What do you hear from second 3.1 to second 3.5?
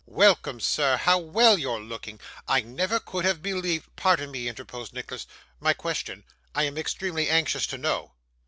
have